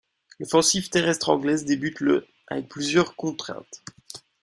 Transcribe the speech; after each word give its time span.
L'offensive 0.39 0.89
terrestre 0.89 1.29
anglaise 1.29 1.63
débute 1.63 1.99
le 1.99 2.25
avec 2.47 2.67
plusieurs 2.67 3.15
contraintes. 3.15 3.83